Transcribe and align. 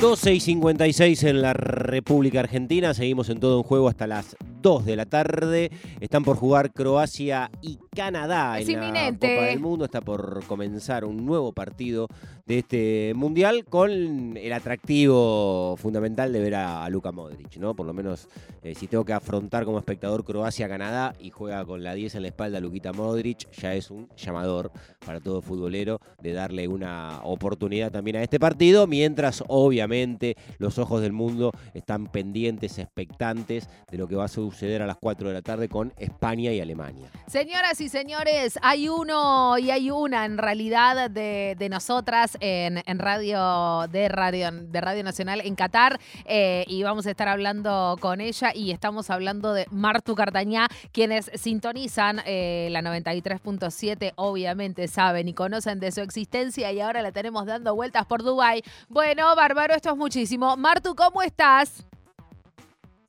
12 0.00 0.32
y 0.32 0.40
56 0.40 1.24
en 1.24 1.42
la 1.42 1.52
República 1.52 2.40
Argentina. 2.40 2.94
Seguimos 2.94 3.28
en 3.28 3.38
todo 3.38 3.58
un 3.58 3.64
juego 3.64 3.86
hasta 3.86 4.06
las 4.06 4.34
2 4.62 4.86
de 4.86 4.96
la 4.96 5.04
tarde. 5.04 5.70
Están 6.00 6.24
por 6.24 6.36
jugar 6.36 6.72
Croacia 6.72 7.50
y 7.60 7.78
Canadá 7.94 8.60
Es 8.60 8.68
en 8.68 8.80
la. 8.80 9.10
Copa 9.10 9.26
del 9.26 9.58
Mundo. 9.58 9.84
Está 9.84 10.00
por 10.00 10.44
comenzar 10.46 11.04
un 11.04 11.26
nuevo 11.26 11.52
partido 11.52 12.06
de 12.46 12.58
este 12.58 13.12
mundial 13.14 13.64
con 13.64 14.36
el 14.36 14.52
atractivo 14.52 15.76
fundamental 15.76 16.32
de 16.32 16.40
ver 16.40 16.54
a, 16.54 16.84
a 16.84 16.88
Luka 16.88 17.10
Modric, 17.10 17.56
¿no? 17.56 17.74
Por 17.74 17.86
lo 17.86 17.92
menos 17.92 18.28
eh, 18.62 18.74
si 18.74 18.86
tengo 18.86 19.04
que 19.04 19.12
afrontar 19.12 19.64
como 19.64 19.78
espectador 19.78 20.24
Croacia-Canadá 20.24 21.14
y 21.20 21.30
juega 21.30 21.64
con 21.64 21.82
la 21.82 21.94
10 21.94 22.16
en 22.16 22.22
la 22.22 22.28
espalda 22.28 22.60
Luquita 22.60 22.92
Modric, 22.92 23.50
ya 23.52 23.74
es 23.74 23.90
un 23.90 24.08
llamador 24.16 24.70
para 25.04 25.20
todo 25.20 25.42
futbolero 25.42 25.98
de 26.20 26.32
darle 26.32 26.68
una 26.68 27.20
oportunidad 27.24 27.90
también 27.90 28.16
a 28.16 28.22
este 28.22 28.38
partido, 28.38 28.86
mientras 28.86 29.42
obviamente 29.48 30.36
los 30.58 30.78
ojos 30.78 31.02
del 31.02 31.12
mundo 31.12 31.52
están 31.74 32.06
pendientes, 32.06 32.78
expectantes 32.78 33.68
de 33.90 33.98
lo 33.98 34.06
que 34.06 34.16
va 34.16 34.24
a 34.24 34.28
suceder 34.28 34.82
a 34.82 34.86
las 34.86 34.96
4 34.96 35.28
de 35.28 35.34
la 35.34 35.42
tarde 35.42 35.68
con 35.68 35.92
España 35.98 36.52
y 36.52 36.60
Alemania. 36.60 37.10
Señoras 37.26 37.79
y 37.80 37.88
señores, 37.88 38.58
hay 38.62 38.88
uno 38.88 39.56
y 39.56 39.70
hay 39.70 39.90
una 39.90 40.24
en 40.24 40.38
realidad 40.38 41.08
de, 41.08 41.56
de 41.58 41.68
nosotras 41.68 42.36
en, 42.40 42.82
en 42.84 42.98
radio 42.98 43.86
de 43.90 44.08
radio 44.08 44.50
de 44.52 44.80
Radio 44.80 45.02
Nacional 45.02 45.40
en 45.40 45.54
Qatar 45.54 45.98
eh, 46.26 46.64
y 46.68 46.82
vamos 46.82 47.06
a 47.06 47.10
estar 47.10 47.28
hablando 47.28 47.96
con 48.00 48.20
ella 48.20 48.52
y 48.54 48.72
estamos 48.72 49.08
hablando 49.08 49.52
de 49.54 49.66
Martu 49.70 50.14
Cartañá, 50.14 50.68
quienes 50.92 51.30
sintonizan 51.34 52.20
eh, 52.26 52.68
la 52.70 52.82
93.7, 52.82 54.12
obviamente 54.16 54.86
saben 54.88 55.28
y 55.28 55.34
conocen 55.34 55.80
de 55.80 55.92
su 55.92 56.00
existencia 56.00 56.72
y 56.72 56.80
ahora 56.80 57.02
la 57.02 57.12
tenemos 57.12 57.46
dando 57.46 57.74
vueltas 57.74 58.04
por 58.04 58.22
Dubai. 58.22 58.62
Bueno, 58.88 59.34
bárbaro, 59.36 59.74
esto 59.74 59.90
es 59.90 59.96
muchísimo. 59.96 60.56
Martu, 60.56 60.94
¿cómo 60.94 61.22
estás? 61.22 61.84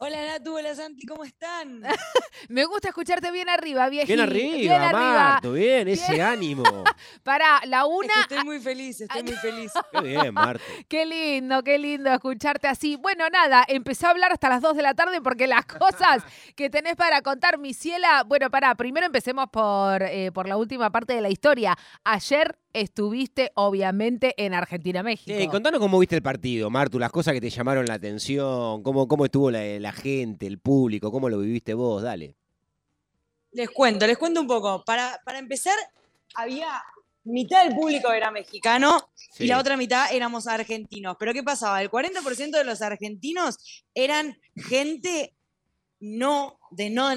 Hola 0.03 0.25
Natu, 0.25 0.57
hola 0.57 0.73
Santi, 0.73 1.05
¿cómo 1.05 1.23
están? 1.23 1.83
Me 2.49 2.66
gusta 2.66 2.88
escucharte 2.88 3.30
bien 3.30 3.47
arriba, 3.49 3.88
viejito. 3.88 4.08
Bien 4.08 4.19
arriba, 4.27 4.58
Bien 4.58 4.81
arriba. 4.81 5.13
Marto, 5.13 5.53
bien, 5.53 5.88
ese 5.89 6.19
ánimo. 6.19 6.63
Para 7.23 7.63
la 7.67 7.81
Es 7.81 7.88
una, 7.88 8.13
que 8.16 8.19
estoy 8.21 8.43
muy 8.43 8.59
feliz, 8.59 9.02
estoy 9.02 9.21
muy 9.21 9.33
feliz. 9.33 9.71
Qué 9.91 10.02
bien, 10.02 10.33
Marto. 10.33 10.63
Qué 10.89 11.05
lindo, 11.05 11.61
qué 11.61 11.77
lindo 11.77 12.11
escucharte 12.11 12.67
así. 12.67 12.95
Bueno, 12.95 13.30
nada, 13.30 13.63
empecé 13.67 14.08
a 14.08 14.09
hablar 14.09 14.31
hasta 14.31 14.49
las 14.49 14.63
2 14.63 14.75
de 14.75 14.81
la 14.81 14.95
tarde 14.95 15.21
porque 15.21 15.45
las 15.45 15.67
cosas 15.67 16.23
que 16.55 16.71
tenés 16.71 16.95
para 16.95 17.21
contar, 17.21 17.59
mi 17.59 17.75
ciela. 17.75 18.23
Bueno, 18.25 18.49
pará, 18.49 18.73
primero 18.73 19.05
empecemos 19.05 19.49
por, 19.52 20.02
eh, 20.02 20.31
por 20.31 20.47
la 20.47 20.58
última 20.58 20.89
parte 20.89 21.13
de 21.13 21.21
la 21.21 21.30
historia. 21.30 21.77
Ayer 22.03 22.58
estuviste, 22.73 23.52
obviamente, 23.55 24.33
en 24.38 24.53
Argentina-México. 24.53 25.38
Sí, 25.38 25.47
contanos 25.47 25.80
cómo 25.80 26.00
viste 26.00 26.16
el 26.16 26.22
partido, 26.22 26.69
Martu, 26.69 27.00
las 27.00 27.11
cosas 27.11 27.33
que 27.33 27.41
te 27.41 27.50
llamaron 27.50 27.86
la 27.86 27.95
atención, 27.95 28.83
cómo, 28.83 29.08
cómo 29.08 29.25
estuvo 29.25 29.52
la, 29.52 29.64
la 29.80 29.91
gente, 29.91 30.47
el 30.47 30.59
público, 30.59 31.11
cómo 31.11 31.30
lo 31.30 31.39
viviste 31.39 31.73
vos, 31.73 32.02
dale. 32.03 32.36
Les 33.53 33.69
cuento, 33.69 34.08
les 34.08 34.17
cuento 34.17 34.39
un 34.42 34.47
poco. 34.47 34.83
Para, 34.86 35.19
para 35.25 35.39
empezar, 35.39 35.75
había 36.36 36.67
mitad 37.23 37.66
del 37.66 37.75
público 37.75 38.11
era 38.11 38.31
mexicano 38.31 39.09
Sí. 39.33 39.45
y 39.45 39.47
la 39.47 39.59
otra 39.59 39.77
mitad 39.77 40.11
éramos 40.14 40.47
argentinos. 40.47 41.16
Pero 41.19 41.33
¿qué 41.33 41.44
pasaba? 41.44 41.81
El 41.81 41.89
40% 41.89 42.52
de 42.52 42.64
los 42.64 42.81
argentinos 42.81 43.58
eran 43.94 44.38
gente 44.55 45.33
no, 45.99 46.59
de 46.72 46.89
no, 46.89 47.11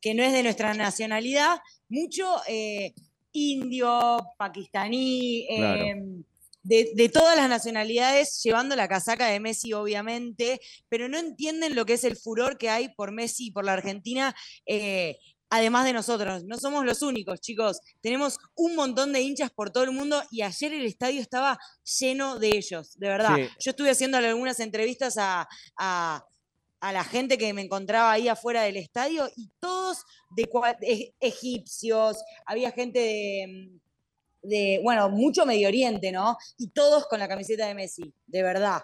que 0.00 0.14
no 0.14 0.22
es 0.22 0.32
de 0.32 0.42
nuestra 0.42 0.74
nacionalidad, 0.74 1.60
mucho 1.88 2.26
eh, 2.48 2.92
indio, 3.34 4.18
pakistaní, 4.38 5.46
Claro. 5.54 5.84
eh, 5.84 6.02
de, 6.62 6.92
de 6.94 7.08
todas 7.10 7.36
las 7.36 7.50
nacionalidades, 7.50 8.40
llevando 8.42 8.74
la 8.74 8.88
casaca 8.88 9.26
de 9.26 9.38
Messi, 9.38 9.74
obviamente, 9.74 10.60
pero 10.88 11.10
no 11.10 11.18
entienden 11.18 11.74
lo 11.74 11.84
que 11.84 11.92
es 11.94 12.04
el 12.04 12.16
furor 12.16 12.56
que 12.56 12.70
hay 12.70 12.88
por 12.94 13.12
Messi 13.12 13.48
y 13.48 13.50
por 13.50 13.66
la 13.66 13.74
Argentina. 13.74 14.34
eh, 14.66 15.18
Además 15.50 15.84
de 15.84 15.92
nosotros, 15.92 16.42
no 16.46 16.56
somos 16.58 16.84
los 16.84 17.02
únicos, 17.02 17.40
chicos. 17.40 17.78
Tenemos 18.00 18.38
un 18.56 18.74
montón 18.74 19.12
de 19.12 19.20
hinchas 19.20 19.52
por 19.52 19.70
todo 19.70 19.84
el 19.84 19.92
mundo 19.92 20.20
y 20.32 20.42
ayer 20.42 20.72
el 20.72 20.84
estadio 20.84 21.20
estaba 21.20 21.58
lleno 22.00 22.40
de 22.40 22.56
ellos, 22.56 22.98
de 22.98 23.08
verdad. 23.08 23.36
Sí. 23.36 23.42
Yo 23.60 23.70
estuve 23.70 23.90
haciendo 23.90 24.16
algunas 24.16 24.58
entrevistas 24.58 25.16
a, 25.16 25.46
a- 25.76 26.24
a 26.84 26.92
la 26.92 27.02
gente 27.02 27.38
que 27.38 27.52
me 27.54 27.62
encontraba 27.62 28.12
ahí 28.12 28.28
afuera 28.28 28.62
del 28.62 28.76
estadio 28.76 29.26
y 29.36 29.48
todos 29.58 30.04
de, 30.36 30.48
e- 30.82 31.14
egipcios, 31.18 32.18
había 32.44 32.72
gente 32.72 32.98
de, 32.98 33.70
de, 34.42 34.80
bueno, 34.82 35.08
mucho 35.08 35.46
Medio 35.46 35.68
Oriente, 35.68 36.12
¿no? 36.12 36.36
Y 36.58 36.68
todos 36.70 37.06
con 37.06 37.18
la 37.18 37.26
camiseta 37.28 37.66
de 37.66 37.74
Messi, 37.74 38.12
de 38.26 38.42
verdad, 38.42 38.82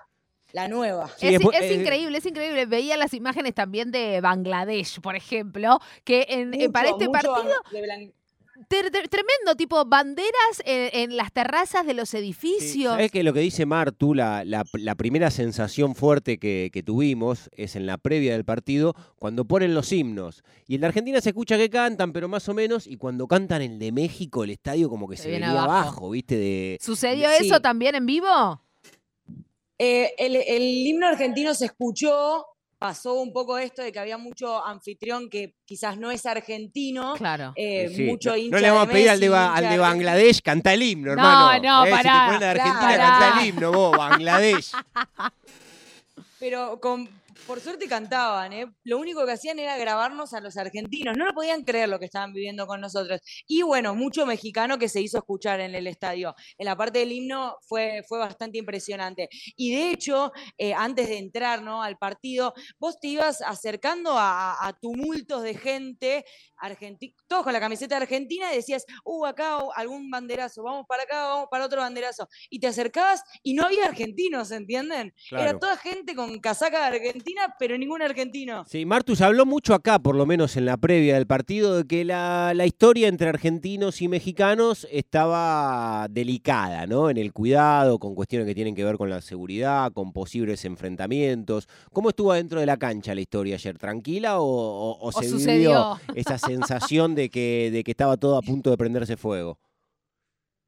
la 0.52 0.66
nueva. 0.66 1.08
Sí, 1.18 1.26
es, 1.34 1.40
eh, 1.60 1.74
increíble, 1.74 2.16
es 2.18 2.24
increíble. 2.26 2.64
Veía 2.66 2.96
las 2.96 3.12
imágenes 3.12 3.54
también 3.54 3.90
de 3.90 4.22
Bangladesh, 4.22 5.00
por 5.00 5.14
ejemplo, 5.14 5.78
que 6.02 6.24
en, 6.30 6.54
en- 6.54 6.72
para 6.72 6.88
este 6.88 7.06
partido, 7.10 7.34
de 7.70 7.80
tremendo, 8.68 9.56
tipo 9.56 9.84
banderas 9.84 10.62
en, 10.64 10.90
en 11.10 11.16
las 11.16 11.32
terrazas 11.32 11.86
de 11.86 11.94
los 11.94 12.10
Sí, 12.10 12.18
edificios. 12.18 12.92
¿Sabés 12.92 13.10
que 13.10 13.22
lo 13.22 13.32
que 13.32 13.40
dice 13.40 13.66
Martu, 13.66 14.14
la, 14.14 14.44
la- 14.44 14.64
la 14.74 14.94
primera 14.94 15.30
sensación 15.30 15.94
fuerte 15.94 16.38
que, 16.38 16.70
que 16.72 16.82
tuvimos 16.82 17.50
es 17.56 17.76
en 17.76 17.86
la 17.86 17.98
previa 17.98 18.32
del 18.32 18.44
partido, 18.44 18.94
cuando 19.16 19.44
ponen 19.44 19.74
los 19.74 19.92
himnos. 19.92 20.42
Y 20.66 20.74
en 20.76 20.82
la 20.82 20.88
Argentina 20.88 21.20
se 21.20 21.30
escucha 21.30 21.56
que 21.56 21.70
cantan, 21.70 22.12
pero 22.12 22.28
más 22.28 22.48
o 22.48 22.54
menos, 22.54 22.86
y 22.86 22.96
cuando 22.96 23.26
cantan 23.26 23.62
el 23.62 23.78
de 23.78 23.92
México, 23.92 24.44
el 24.44 24.50
estadio 24.50 24.88
como 24.88 25.08
que 25.08 25.16
Se 25.16 25.24
se, 25.24 25.28
viene 25.30 25.46
venía 25.46 25.62
abajo. 25.62 25.80
abajo, 25.80 26.10
¿viste? 26.10 26.36
De, 26.36 26.78
¿Sucedió 26.80 27.28
Sí. 27.38 27.46
eso 27.46 27.60
también 27.60 27.94
en 27.94 28.06
vivo? 28.06 28.62
Eh, 29.78 30.12
el, 30.18 30.36
el 30.36 30.62
himno 30.62 31.06
argentino 31.06 31.54
se 31.54 31.64
escuchó, 31.66 32.44
pasó 32.80 33.12
un 33.20 33.30
poco 33.30 33.58
esto 33.58 33.82
de 33.82 33.92
que 33.92 33.98
había 33.98 34.16
mucho 34.16 34.64
anfitrión 34.64 35.28
que 35.28 35.54
quizás 35.66 35.98
no 35.98 36.10
es 36.10 36.24
argentino, 36.24 37.12
Claro. 37.14 37.52
eh, 37.54 37.92
Sí, 37.94 38.04
mucho 38.04 38.30
no, 38.30 38.36
hincha 38.38 38.56
no 38.56 38.62
le 38.62 38.70
vamos 38.70 38.88
a 38.88 38.90
pedir 38.90 39.10
al 39.10 39.20
de, 39.20 39.26
al 39.36 39.78
Bangladesh, 39.78 40.40
canta 40.40 40.72
el 40.72 40.82
himno, 40.82 41.14
No, 41.14 41.52
hermano. 41.52 41.62
no, 41.62 41.84
Eh, 41.84 41.90
Si 41.90 41.96
te 41.98 42.02
pará, 42.02 42.24
ponen 42.24 42.40
de 42.40 42.46
Argentina, 42.46 42.78
claro. 42.94 43.02
canta 43.02 43.40
el 43.42 43.46
himno, 43.46 43.72
vos, 43.72 43.96
Bangladesh. 43.98 44.72
Pero 46.38 46.80
con, 46.80 47.06
por 47.46 47.60
suerte 47.60 47.86
cantaban, 47.88 48.52
¿eh? 48.52 48.66
Lo 48.84 48.98
único 48.98 49.24
que 49.26 49.32
hacían 49.32 49.58
era 49.58 49.76
grabarnos 49.76 50.32
a 50.34 50.40
los 50.40 50.56
argentinos. 50.56 51.16
No 51.16 51.26
lo 51.26 51.34
podían 51.34 51.62
creer 51.64 51.88
lo 51.88 51.98
que 51.98 52.04
estaban 52.06 52.32
viviendo 52.32 52.66
con 52.66 52.80
nosotros. 52.80 53.20
Y 53.46 53.62
bueno, 53.62 53.94
mucho 53.94 54.26
mexicano 54.26 54.78
que 54.78 54.88
se 54.88 55.00
hizo 55.00 55.18
escuchar 55.18 55.60
en 55.60 55.74
el 55.74 55.86
estadio. 55.86 56.34
En 56.58 56.66
la 56.66 56.76
parte 56.76 57.00
del 57.00 57.12
himno 57.12 57.56
fue, 57.62 58.02
fue 58.08 58.18
bastante 58.18 58.58
impresionante. 58.58 59.28
Y 59.56 59.74
de 59.74 59.90
hecho, 59.90 60.32
eh, 60.58 60.74
antes 60.74 61.08
de 61.08 61.18
entrar 61.18 61.62
¿no? 61.62 61.82
al 61.82 61.98
partido, 61.98 62.54
vos 62.78 62.98
te 63.00 63.08
ibas 63.08 63.42
acercando 63.42 64.12
a, 64.16 64.66
a 64.66 64.72
tumultos 64.72 65.42
de 65.42 65.54
gente, 65.54 66.24
argenti- 66.60 67.14
todos 67.26 67.42
con 67.44 67.52
la 67.52 67.60
camiseta 67.60 67.96
argentina, 67.96 68.52
y 68.52 68.56
decías, 68.56 68.84
uh, 69.04 69.26
acá 69.26 69.58
algún 69.76 70.10
banderazo, 70.10 70.62
vamos 70.62 70.86
para 70.88 71.02
acá, 71.04 71.26
vamos 71.28 71.48
para 71.50 71.64
otro 71.66 71.80
banderazo. 71.80 72.28
Y 72.50 72.58
te 72.60 72.66
acercabas 72.66 73.22
y 73.42 73.54
no 73.54 73.64
había 73.64 73.84
argentinos, 73.86 74.50
¿entienden? 74.50 75.12
Claro. 75.28 75.44
Era 75.50 75.58
toda 75.58 75.76
gente 75.76 76.14
con 76.14 76.38
casaca 76.40 76.90
de 76.90 76.96
Argentina, 76.98 77.54
pero 77.58 77.76
ningún 77.78 78.02
argentino. 78.02 78.64
Sí, 78.66 78.84
Martu, 78.84 79.16
se 79.16 79.24
habló 79.24 79.46
mucho 79.46 79.74
acá, 79.74 79.98
por 79.98 80.14
lo 80.16 80.26
menos 80.26 80.56
en 80.56 80.66
la 80.66 80.76
previa 80.76 81.14
del 81.14 81.26
partido, 81.26 81.76
de 81.78 81.84
que 81.86 82.04
la, 82.04 82.52
la 82.54 82.66
historia 82.66 83.08
entre 83.08 83.28
argentinos 83.28 84.02
y 84.02 84.08
mexicanos 84.08 84.86
estaba 84.90 86.06
delicada, 86.10 86.86
¿no? 86.86 87.10
En 87.10 87.16
el 87.16 87.32
cuidado, 87.32 87.98
con 87.98 88.14
cuestiones 88.14 88.46
que 88.46 88.54
tienen 88.54 88.74
que 88.74 88.84
ver 88.84 88.96
con 88.96 89.10
la 89.10 89.20
seguridad, 89.20 89.92
con 89.92 90.12
posibles 90.12 90.64
enfrentamientos. 90.64 91.68
¿Cómo 91.92 92.08
estuvo 92.10 92.32
dentro 92.32 92.60
de 92.60 92.66
la 92.66 92.76
cancha 92.76 93.14
la 93.14 93.20
historia 93.20 93.54
ayer? 93.56 93.78
¿Tranquila 93.78 94.40
o, 94.40 94.44
o- 94.44 94.98
o 94.98 95.08
O 95.08 95.12
se 95.12 95.28
sucedió. 95.28 95.96
vivió 96.06 96.14
esa 96.20 96.38
sensación 96.50 97.14
de 97.14 97.30
que, 97.30 97.70
de 97.72 97.84
que 97.84 97.90
estaba 97.90 98.16
todo 98.16 98.36
a 98.36 98.42
punto 98.42 98.70
de 98.70 98.76
prenderse 98.76 99.16
fuego? 99.16 99.58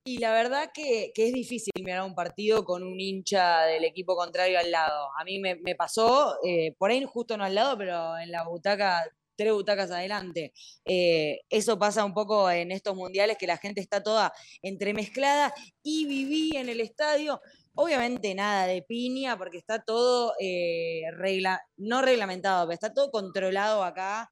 Y 0.04 0.18
la 0.18 0.32
verdad 0.32 0.70
que, 0.74 1.12
que 1.14 1.28
es 1.28 1.32
difícil 1.32 1.72
mirar 1.80 2.02
un 2.02 2.14
partido 2.14 2.64
con 2.64 2.82
un 2.82 2.98
hincha 3.00 3.62
del 3.66 3.84
equipo 3.84 4.16
contrario 4.16 4.58
al 4.58 4.70
lado. 4.72 5.10
A 5.16 5.24
mí 5.24 5.38
me, 5.38 5.56
pasó, 5.76 6.38
eh, 6.44 6.74
por 6.76 6.90
ahí 6.90 7.04
justo 7.04 7.36
no 7.36 7.44
al 7.44 7.54
lado, 7.54 7.78
pero 7.78 8.18
en 8.18 8.32
la 8.32 8.42
butaca, 8.42 9.04
tres 9.36 9.52
butacas 9.52 9.92
adelante. 9.92 10.52
Eh, 10.84 11.42
eso 11.48 11.78
pasa 11.78 12.04
un 12.04 12.14
poco 12.14 12.50
en 12.50 12.72
estos 12.72 12.96
mundiales, 12.96 13.36
que 13.38 13.46
la 13.46 13.58
gente 13.58 13.80
está 13.80 14.02
toda 14.02 14.32
entremezclada 14.60 15.54
y 15.84 16.06
viví 16.06 16.56
en 16.56 16.68
el 16.68 16.80
estadio. 16.80 17.40
Obviamente 17.74 18.34
nada 18.34 18.66
de 18.66 18.82
piña, 18.82 19.38
porque 19.38 19.58
está 19.58 19.84
todo 19.84 20.34
eh, 20.40 21.02
regla, 21.12 21.62
no 21.76 22.02
reglamentado, 22.02 22.66
pero 22.66 22.74
está 22.74 22.92
todo 22.92 23.12
controlado 23.12 23.84
acá. 23.84 24.28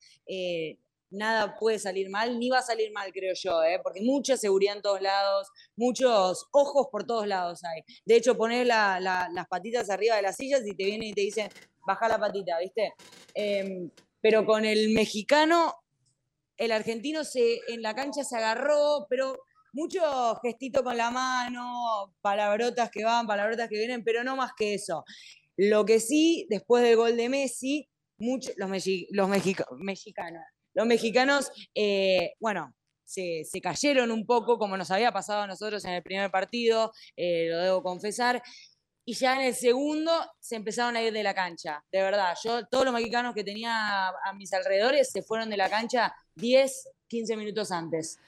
Nada 1.11 1.57
puede 1.57 1.79
salir 1.79 2.09
mal, 2.09 2.39
ni 2.39 2.51
va 2.51 2.59
a 2.59 2.63
salir 2.63 2.93
mal, 2.93 3.13
creo 3.13 3.35
yo, 3.35 3.63
¿eh? 3.63 3.81
porque 3.83 4.01
mucha 4.01 4.37
seguridad 4.37 4.77
en 4.77 4.83
todos 4.83 5.01
lados, 5.01 5.49
muchos 5.77 6.47
ojos 6.53 6.89
por 6.91 7.05
todos 7.05 7.27
lados 7.27 7.63
hay. 7.65 7.83
De 8.05 8.17
hecho, 8.17 8.37
la- 9.01 9.29
las 9.33 9.47
patitas 9.49 9.91
arriba 9.91 10.17
de 10.17 10.23
las 10.23 10.37
sillas 10.37 10.63
y 10.67 10.75
te 10.75 10.85
vienen 10.85 11.09
y 11.09 11.13
te 11.13 11.23
dicen, 11.23 11.49
baja 11.87 12.09
la 12.09 12.19
patita, 12.19 12.59
¿viste? 12.59 12.95
Em, 13.35 13.91
pero 14.21 14.45
con 14.47 14.65
el 14.65 14.91
mexicano, 14.91 15.75
el 16.57 16.73
argentino 16.73 17.25
se, 17.25 17.61
en 17.69 17.83
la 17.83 17.95
cancha 17.95 18.23
se 18.23 18.37
agarró, 18.37 19.07
pero 19.09 19.39
mucho 19.73 20.01
gestito 20.43 20.83
con 20.85 20.97
la 20.97 21.11
mano, 21.11 22.15
palabrotas 22.21 22.91
que 22.91 23.05
van, 23.05 23.27
palabrotas 23.27 23.69
que 23.69 23.79
vienen, 23.79 24.05
pero 24.05 24.25
no 24.25 24.37
más 24.37 24.53
que 24.57 24.75
eso. 24.75 25.05
Lo 25.57 25.85
que 25.85 26.01
sí, 26.01 26.47
después 26.51 26.83
del 26.83 26.97
gol 26.97 27.17
de 27.17 27.29
Messi, 27.29 27.89
muchos 28.19 28.53
los, 28.57 28.71
los 29.11 29.29
mexicanos, 29.29 30.43
los 30.81 30.89
mexicanos, 30.89 31.53
eh, 31.75 32.33
bueno, 32.41 32.75
se, 33.05 33.45
cayeron 33.63 34.11
un 34.11 34.25
poco, 34.25 34.57
como 34.57 34.79
nos 34.79 34.91
había 34.91 35.13
pasado 35.13 35.43
a 35.43 35.47
nosotros 35.47 35.85
en 35.85 35.93
el 35.93 36.03
primer 36.03 36.31
partido, 36.31 36.91
eh, 37.17 37.49
lo 37.51 37.59
debo 37.59 37.83
confesar, 37.83 38.43
y 39.05 39.13
ya 39.13 39.35
en 39.35 39.43
el 39.43 39.55
segundo 39.55 40.11
se 40.41 40.57
empezaron 40.57 40.97
a 40.97 41.03
ir 41.03 41.13
de 41.13 41.23
la 41.23 41.35
cancha, 41.35 41.85
de 41.93 42.01
verdad. 42.01 42.35
Yo, 42.43 42.67
todos 42.67 42.87
los 42.87 42.95
mexicanos 42.95 43.35
que 43.35 43.45
tenía 43.45 44.09
a 44.09 44.33
mis 44.35 44.55
alrededores 44.55 45.11
se 45.11 45.23
fueron 45.23 45.51
de 45.51 45.59
la 45.59 45.69
cancha 45.69 46.15
10, 46.37 46.89
15 47.09 47.37
minutos 47.37 47.73
antes. 47.73 48.19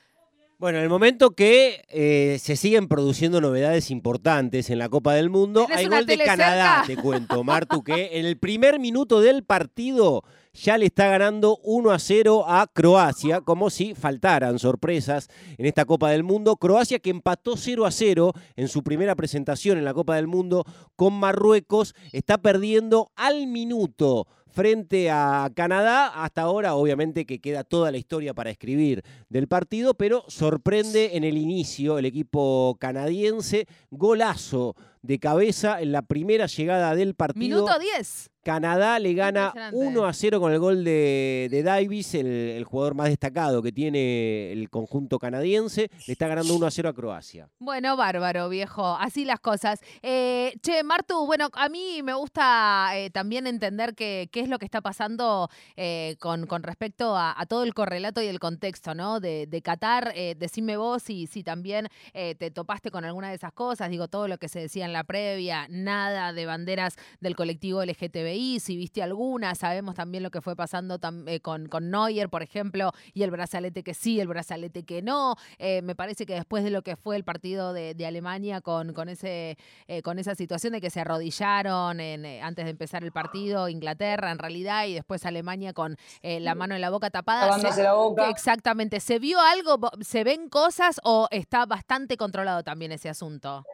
Bueno, 0.62 0.78
en 0.78 0.84
el 0.84 0.90
momento 0.90 1.32
que 1.32 1.82
eh, 1.88 2.38
se 2.40 2.54
siguen 2.54 2.86
produciendo 2.86 3.40
novedades 3.40 3.90
importantes 3.90 4.70
en 4.70 4.78
la 4.78 4.88
Copa 4.88 5.12
del 5.12 5.28
Mundo, 5.28 5.66
hay 5.68 5.88
gol 5.88 6.06
de 6.06 6.16
Canadá, 6.18 6.84
te 6.86 6.96
cuento, 6.96 7.42
Martu, 7.42 7.82
que 7.82 8.10
en 8.20 8.26
el 8.26 8.38
primer 8.38 8.78
minuto 8.78 9.20
del 9.20 9.42
partido 9.42 10.22
ya 10.52 10.78
le 10.78 10.86
está 10.86 11.08
ganando 11.08 11.58
1 11.64 11.90
a 11.90 11.98
0 11.98 12.44
a 12.46 12.68
Croacia, 12.72 13.40
como 13.40 13.70
si 13.70 13.96
faltaran 13.96 14.60
sorpresas 14.60 15.30
en 15.58 15.66
esta 15.66 15.84
Copa 15.84 16.10
del 16.10 16.22
Mundo. 16.22 16.54
Croacia 16.54 17.00
que 17.00 17.10
empató 17.10 17.56
0 17.56 17.84
a 17.84 17.90
0 17.90 18.32
en 18.54 18.68
su 18.68 18.84
primera 18.84 19.16
presentación 19.16 19.78
en 19.78 19.84
la 19.84 19.94
Copa 19.94 20.14
del 20.14 20.28
Mundo 20.28 20.64
con 20.94 21.12
Marruecos, 21.12 21.92
está 22.12 22.38
perdiendo 22.38 23.10
al 23.16 23.48
minuto 23.48 24.28
frente 24.52 25.10
a 25.10 25.50
Canadá. 25.54 26.08
Hasta 26.22 26.42
ahora, 26.42 26.74
obviamente, 26.74 27.24
que 27.24 27.40
queda 27.40 27.64
toda 27.64 27.90
la 27.90 27.98
historia 27.98 28.34
para 28.34 28.50
escribir 28.50 29.02
del 29.28 29.48
partido, 29.48 29.94
pero 29.94 30.24
sorprende 30.28 31.16
en 31.16 31.24
el 31.24 31.36
inicio 31.36 31.98
el 31.98 32.04
equipo 32.04 32.76
canadiense. 32.78 33.66
Golazo 33.90 34.76
de 35.02 35.18
cabeza 35.18 35.80
en 35.80 35.92
la 35.92 36.02
primera 36.02 36.46
llegada 36.46 36.94
del 36.94 37.14
partido. 37.14 37.64
Minuto 37.64 37.78
10. 37.78 38.32
Canadá 38.42 38.98
le 38.98 39.14
gana 39.14 39.52
1 39.72 40.04
a 40.04 40.12
0 40.12 40.40
con 40.40 40.52
el 40.52 40.58
gol 40.58 40.82
de, 40.82 41.46
de 41.48 41.62
Davis, 41.62 42.14
el, 42.14 42.64
jugador 42.64 42.94
más 42.94 43.08
destacado 43.08 43.62
que 43.62 43.70
tiene 43.70 44.50
el 44.52 44.68
conjunto 44.68 45.20
canadiense. 45.20 45.90
Le 46.06 46.12
está 46.12 46.26
ganando 46.26 46.54
1 46.56 46.66
a 46.66 46.70
0 46.70 46.88
a 46.88 46.92
Croacia. 46.92 47.48
Bueno, 47.60 47.96
bárbaro, 47.96 48.48
viejo. 48.48 48.96
Así 48.98 49.24
las 49.24 49.38
cosas. 49.38 49.78
Eh, 50.02 50.54
che, 50.60 50.82
Martu, 50.82 51.24
bueno, 51.24 51.50
a 51.52 51.68
mí 51.68 52.02
me 52.02 52.14
gusta 52.14 52.90
eh, 52.94 53.10
también 53.10 53.46
entender 53.46 53.94
qué 53.94 54.28
es 54.32 54.48
lo 54.48 54.58
que 54.58 54.64
está 54.64 54.80
pasando 54.80 55.48
eh, 55.76 56.16
con, 56.18 56.46
con, 56.46 56.64
respecto 56.64 57.16
a, 57.16 57.36
todo 57.48 57.62
el 57.62 57.74
correlato 57.74 58.22
y 58.22 58.26
el 58.26 58.40
contexto, 58.40 58.94
¿no? 58.94 59.20
De, 59.20 59.46
de 59.46 59.62
Qatar. 59.62 60.14
decime 60.36 60.76
vos 60.76 61.02
si, 61.02 61.26
si 61.26 61.44
también 61.44 61.88
te 62.12 62.50
topaste 62.50 62.90
con 62.90 63.04
alguna 63.04 63.28
de 63.28 63.36
esas 63.36 63.52
cosas. 63.52 63.88
Digo, 63.88 64.08
todo 64.08 64.26
lo 64.26 64.38
que 64.38 64.48
se 64.48 64.58
decía 64.58 64.84
en 64.84 64.91
la 64.92 65.04
previa, 65.04 65.66
nada 65.68 66.32
de 66.32 66.46
banderas 66.46 66.96
del 67.20 67.36
colectivo 67.36 67.84
LGTB 67.84 68.32
si 68.60 68.76
viste 68.76 69.02
alguna, 69.02 69.54
sabemos 69.54 69.94
también 69.94 70.22
lo 70.22 70.30
que 70.30 70.40
fue 70.40 70.56
pasando 70.56 70.98
eh, 71.26 71.40
con, 71.40 71.68
con 71.68 71.90
Neuer, 71.90 72.28
por 72.28 72.42
ejemplo, 72.42 72.92
y 73.14 73.22
el 73.22 73.30
brazalete 73.30 73.82
que 73.82 73.94
sí, 73.94 74.20
el 74.20 74.28
brazalete 74.28 74.84
que 74.84 75.02
no. 75.02 75.36
Eh, 75.58 75.82
me 75.82 75.94
parece 75.94 76.26
que 76.26 76.34
después 76.34 76.64
de 76.64 76.70
lo 76.70 76.82
que 76.82 76.96
fue 76.96 77.16
el 77.16 77.24
partido 77.24 77.72
de, 77.72 78.02
Alemania 78.02 78.60
con, 78.60 78.92
con, 78.94 79.08
ese, 79.08 79.56
eh, 79.86 80.02
con 80.02 80.18
esa 80.18 80.34
situación 80.34 80.72
de 80.72 80.80
que 80.80 80.90
se 80.90 81.00
arrodillaron 81.00 82.00
antes 82.00 82.64
de 82.64 82.70
empezar 82.70 83.04
el 83.04 83.12
partido, 83.12 83.68
Inglaterra 83.68 84.32
en 84.32 84.38
realidad, 84.38 84.86
y 84.86 84.94
después 84.94 85.24
Alemania 85.24 85.72
con 85.72 85.96
la 86.22 86.54
mano 86.56 86.74
en 86.74 86.80
la 86.80 86.90
boca 86.90 87.10
tapada. 87.10 87.56
la 87.58 87.92
boca. 87.92 88.28
Exactamente. 88.28 88.98
¿Se 88.98 89.20
vio 89.20 89.40
algo? 89.40 89.78
¿Se 90.00 90.24
ven 90.24 90.48
cosas 90.48 91.00
o 91.04 91.28
está 91.30 91.64
bastante 91.64 92.16
controlado 92.16 92.64
también 92.64 92.90
ese 92.90 93.08
asunto? 93.08 93.64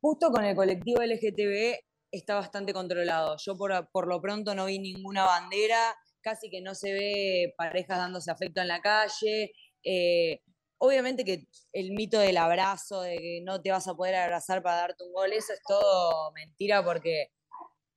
Justo 0.00 0.30
con 0.30 0.44
el 0.44 0.54
colectivo 0.54 1.02
LGTB 1.02 1.76
está 2.10 2.34
bastante 2.36 2.72
controlado. 2.72 3.36
Yo 3.38 3.56
por, 3.56 4.06
lo 4.06 4.20
pronto 4.20 4.54
no 4.54 4.66
vi 4.66 4.78
ninguna 4.78 5.24
bandera, 5.24 5.96
casi 6.20 6.48
que 6.50 6.60
no 6.60 6.74
se 6.74 6.92
ve 6.92 7.54
parejas 7.56 7.98
dándose 7.98 8.30
afecto 8.30 8.60
en 8.60 8.68
la 8.68 8.80
calle. 8.80 9.52
Eh, 9.82 10.40
obviamente 10.78 11.24
que 11.24 11.46
el 11.72 11.92
mito 11.92 12.18
del 12.18 12.36
abrazo, 12.36 13.02
de 13.02 13.16
que 13.18 13.40
no 13.44 13.60
te 13.60 13.70
vas 13.70 13.88
a 13.88 13.94
poder 13.94 14.14
abrazar 14.14 14.62
para 14.62 14.76
darte 14.76 15.04
un 15.04 15.12
gol, 15.12 15.32
eso 15.32 15.52
es 15.52 15.60
todo 15.66 16.30
mentira 16.32 16.84
porque 16.84 17.32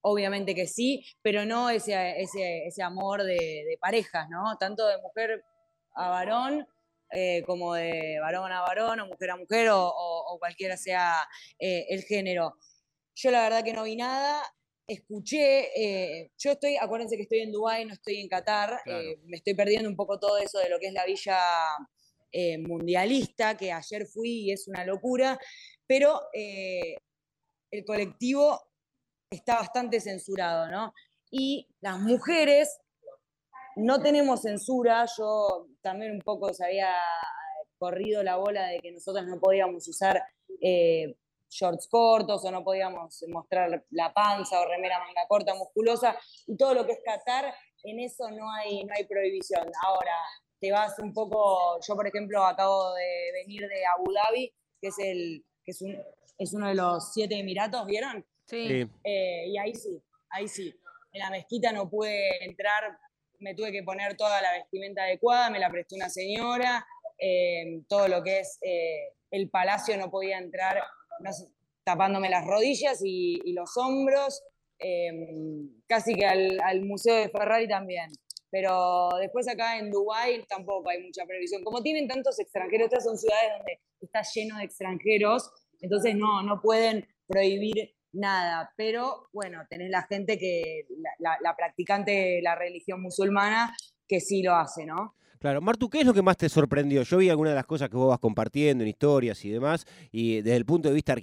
obviamente 0.01 0.55
que 0.55 0.67
sí, 0.67 1.05
pero 1.21 1.45
no 1.45 1.69
ese, 1.69 2.19
ese, 2.19 2.83
amor 2.83 3.23
de, 3.23 3.77
parejas, 3.79 4.27
¿no? 4.29 4.57
Tanto 4.59 4.87
de 4.87 4.97
mujer 5.01 5.43
a 5.93 6.09
varón. 6.09 6.67
Eh, 7.13 7.43
como 7.45 7.73
de 7.73 8.19
varón 8.21 8.53
a 8.53 8.61
varón 8.61 9.01
o 9.01 9.07
mujer 9.07 9.31
a 9.31 9.35
mujer 9.35 9.67
o, 9.73 10.37
cualquiera 10.39 10.77
sea 10.77 11.27
eh, 11.59 11.85
el 11.89 12.03
género. 12.03 12.55
Yo 13.15 13.31
la 13.31 13.41
verdad 13.41 13.63
que 13.63 13.73
no 13.73 13.83
vi 13.83 13.97
nada. 13.97 14.41
Escuché, 14.87 15.69
eh, 15.75 16.31
yo 16.37 16.51
estoy, 16.51 16.77
acuérdense 16.77 17.15
que 17.15 17.23
estoy 17.23 17.39
en 17.39 17.51
Dubái, 17.51 17.85
no 17.85 17.93
estoy 17.93 18.19
en 18.19 18.27
Qatar, 18.27 18.81
me 18.85 19.37
estoy 19.37 19.53
perdiendo 19.53 19.87
un 19.87 19.95
poco 19.95 20.19
todo 20.19 20.37
eso 20.37 20.59
de 20.59 20.69
lo 20.69 20.79
que 20.79 20.87
es 20.87 20.93
la 20.93 21.05
villa 21.05 21.39
mundialista, 22.59 23.55
que 23.55 23.71
ayer 23.71 24.05
fui 24.05 24.45
y 24.45 24.51
es 24.51 24.67
una 24.67 24.85
locura, 24.85 25.39
pero 25.87 26.19
el 26.33 27.85
colectivo 27.85 28.59
está 29.29 29.55
bastante 29.55 30.01
censurado, 30.01 30.69
¿no? 30.69 30.93
Y 31.29 31.69
las 31.79 31.99
mujeres 31.99 32.80
no 33.75 34.01
tenemos 34.01 34.41
censura, 34.41 35.05
yo 35.17 35.67
también 35.81 36.11
un 36.11 36.21
poco 36.21 36.53
se 36.53 36.65
había 36.65 36.93
corrido 37.77 38.23
la 38.23 38.35
bola 38.37 38.67
de 38.67 38.79
que 38.79 38.91
nosotros 38.91 39.25
no 39.25 39.39
podíamos 39.39 39.87
usar 39.87 40.21
shorts 41.51 41.87
cortos 41.87 42.45
o 42.45 42.51
no 42.51 42.63
podíamos 42.63 43.23
mostrar 43.27 43.83
la 43.89 44.13
panza 44.13 44.61
o 44.61 44.67
remera 44.67 44.99
manga 44.99 45.27
corta 45.27 45.53
musculosa 45.53 46.17
y 46.47 46.55
todo 46.55 46.73
lo 46.73 46.85
que 46.85 46.93
es 46.93 46.99
Qatar, 47.03 47.53
en 47.83 47.99
eso 47.99 48.29
no 48.31 48.51
hay, 48.51 48.83
no 48.85 48.93
hay 48.95 49.05
prohibición. 49.05 49.69
Ahora, 49.85 50.15
te 50.59 50.71
vas 50.71 50.97
un 50.99 51.13
poco, 51.13 51.79
yo 51.85 51.95
por 51.95 52.07
ejemplo 52.07 52.43
acabo 52.45 52.93
de 52.93 53.31
venir 53.33 53.67
de 53.67 53.85
Abu 53.85 54.13
Dhabi, 54.13 54.53
que 54.79 54.87
es, 54.87 54.99
el, 54.99 55.43
que 55.63 55.71
es, 55.71 55.81
un, 55.81 55.97
es 56.37 56.53
uno 56.53 56.67
de 56.67 56.75
los 56.75 57.13
siete 57.13 57.37
Emiratos, 57.37 57.85
¿vieron? 57.85 58.25
Sí. 58.45 58.87
Eh, 59.03 59.47
y 59.47 59.57
ahí 59.57 59.73
sí, 59.73 60.01
ahí 60.29 60.47
sí. 60.47 60.73
En 61.13 61.19
la 61.19 61.29
mezquita 61.29 61.73
no 61.73 61.89
pude 61.89 62.45
entrar, 62.45 62.97
me 63.41 63.55
tuve 63.55 63.71
que 63.71 63.83
poner 63.83 64.15
toda 64.15 64.41
la 64.41 64.53
vestimenta 64.53 65.03
adecuada, 65.03 65.49
me 65.49 65.59
la 65.59 65.69
prestó 65.69 65.95
una 65.95 66.09
señora, 66.09 66.85
eh, 67.17 67.81
todo 67.87 68.07
lo 68.07 68.23
que 68.23 68.39
es 68.39 68.57
eh, 68.61 69.13
el 69.31 69.49
palacio 69.49 69.97
no 69.97 70.09
podía 70.09 70.37
entrar 70.37 70.81
tapándome 71.83 72.29
las 72.29 72.45
rodillas 72.45 72.99
y, 73.03 73.53
los 73.53 73.75
hombros, 73.77 74.43
em, 74.79 75.69
casi 75.87 76.15
que 76.15 76.25
al, 76.25 76.81
Museo 76.81 77.15
de 77.15 77.29
Ferrari 77.29 77.67
también. 77.67 78.09
Pero 78.49 79.09
después 79.19 79.47
acá 79.47 79.77
en 79.77 79.91
Dubái 79.91 80.43
tampoco 80.47 80.89
hay 80.89 81.01
mucha 81.03 81.25
previsión. 81.25 81.63
Como 81.63 81.81
tienen 81.81 82.07
tantos 82.07 82.39
extranjeros, 82.39 82.85
estas 82.85 83.03
son 83.05 83.17
ciudades 83.17 83.51
donde 83.57 83.79
está 84.01 84.21
lleno 84.33 84.57
de 84.57 84.65
extranjeros, 84.65 85.51
entonces 85.79 86.15
no, 86.15 86.43
no 86.43 86.59
pueden 86.61 87.07
prohibir 87.27 87.95
nada. 88.13 88.73
Pero 88.75 89.29
bueno, 89.33 89.65
tenés 89.69 89.89
la 89.89 90.03
gente 90.03 90.37
que, 90.37 90.85
la, 91.19 91.37
la 91.41 91.55
practicante 91.55 92.11
de 92.11 92.41
la 92.41 92.55
religión 92.55 93.01
musulmana, 93.01 93.75
que 94.07 94.19
sí 94.19 94.43
lo 94.43 94.55
hace, 94.55 94.85
¿no? 94.85 95.15
Claro, 95.41 95.59
Martu, 95.59 95.89
¿qué 95.89 96.01
es 96.01 96.05
lo 96.05 96.13
que 96.13 96.21
más 96.21 96.37
te 96.37 96.47
sorprendió? 96.49 97.01
Yo 97.01 97.17
vi 97.17 97.31
algunas 97.31 97.53
de 97.53 97.55
las 97.55 97.65
cosas 97.65 97.89
que 97.89 97.97
vos 97.97 98.09
vas 98.09 98.19
compartiendo 98.19 98.83
en 98.83 98.87
historias 98.87 99.43
y 99.43 99.49
demás, 99.49 99.87
y 100.11 100.35
desde 100.35 100.55
el 100.55 100.65
punto 100.65 100.87
de 100.87 100.93
vista 100.93 101.15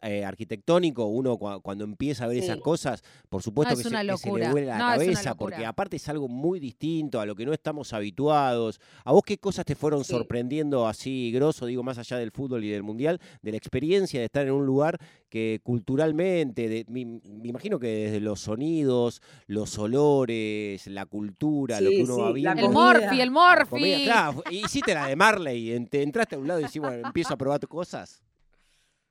eh, 0.00 0.24
arquitectónico, 0.24 1.04
uno 1.04 1.36
cuando 1.36 1.84
empieza 1.84 2.24
a 2.24 2.28
ver 2.28 2.38
esas 2.38 2.56
cosas, 2.60 3.04
por 3.28 3.42
supuesto 3.42 3.76
que, 3.76 3.82
se, 3.82 3.90
le 3.90 4.14
vuelve 4.24 4.64
la 4.64 4.78
cabeza, 4.78 5.34
porque 5.34 5.66
aparte 5.66 5.96
es 5.96 6.08
algo 6.08 6.28
muy 6.28 6.60
distinto 6.60 7.20
a 7.20 7.26
lo 7.26 7.36
que 7.36 7.44
no 7.44 7.52
estamos 7.52 7.92
habituados. 7.92 8.80
¿A 9.04 9.12
vos 9.12 9.22
qué 9.22 9.36
cosas 9.36 9.66
te 9.66 9.74
fueron 9.74 10.02
sorprendiendo 10.02 10.88
así 10.88 11.30
grosso, 11.30 11.66
digo, 11.66 11.82
más 11.82 11.98
allá 11.98 12.16
del 12.16 12.30
fútbol 12.30 12.64
y 12.64 12.70
del 12.70 12.82
mundial, 12.82 13.20
de 13.42 13.50
la 13.50 13.58
experiencia 13.58 14.18
de 14.18 14.24
estar 14.24 14.46
en 14.46 14.54
un 14.54 14.64
lugar 14.64 14.98
que 15.28 15.60
culturalmente, 15.62 16.86
me, 16.88 17.20
imagino 17.44 17.78
que 17.78 17.88
desde 17.88 18.20
los 18.20 18.40
sonidos, 18.40 19.20
los 19.46 19.78
olores, 19.78 20.86
la 20.86 21.04
cultura, 21.04 21.82
lo 21.82 21.90
que 21.90 22.02
uno 22.02 22.16
va 22.16 22.32
viendo. 22.32 22.66
El 22.66 22.72
morfi, 22.72 23.20
el 23.20 23.30
morfi 23.30 23.57
claro, 23.66 24.42
hiciste 24.50 24.94
la 24.94 25.06
de 25.06 25.16
Marley, 25.16 25.72
entraste 25.72 26.36
a 26.36 26.38
un 26.38 26.48
lado 26.48 26.60
y 26.60 26.64
decís, 26.64 26.80
bueno, 26.80 27.06
empiezo 27.06 27.34
a 27.34 27.36
probar 27.36 27.66
cosas. 27.66 28.22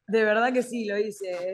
De 0.08 0.24
verdad 0.24 0.54
que 0.54 0.64
sí, 0.64 0.86
lo 0.86 0.98
hice. 0.98 1.52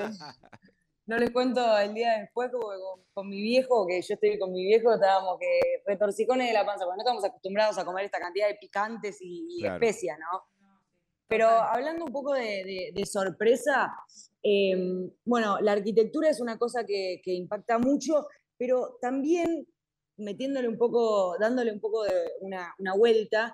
No 1.05 1.17
les 1.17 1.31
cuento 1.31 1.77
el 1.77 1.93
día 1.93 2.19
después, 2.19 2.49
como 2.49 2.67
con, 3.13 3.27
mi 3.27 3.41
viejo, 3.41 3.85
que 3.85 4.01
yo 4.01 4.13
estoy 4.13 4.39
con 4.39 4.53
mi 4.53 4.63
viejo, 4.63 4.93
estábamos 4.93 5.37
que 5.37 5.59
retorcicones 5.85 6.47
de 6.47 6.53
la 6.53 6.65
panza, 6.65 6.85
porque 6.85 6.97
no 6.97 7.03
estamos 7.03 7.25
acostumbrados 7.25 7.77
a 7.77 7.83
comer 7.83 8.05
esta 8.05 8.19
cantidad 8.19 8.47
de 8.47 8.55
picantes 8.55 9.17
y, 9.19 9.65
especias, 9.65 10.17
¿no? 10.17 10.43
Pero 11.27 11.49
hablando 11.49 12.05
un 12.05 12.13
poco 12.13 12.33
de, 12.33 12.93
sorpresa, 13.05 13.91
em, 14.41 15.11
bueno, 15.25 15.59
la 15.59 15.73
arquitectura 15.73 16.29
es 16.29 16.39
una 16.39 16.57
cosa 16.57 16.85
que, 16.85 17.21
que 17.21 17.33
impacta 17.33 17.79
mucho, 17.79 18.27
pero 18.57 18.97
también 19.01 19.67
metiéndole 20.17 20.67
un 20.67 20.77
poco, 20.77 21.37
dándole 21.39 21.71
un 21.71 21.79
poco 21.79 22.03
de 22.03 22.11
una, 22.41 22.73
vuelta, 22.97 23.53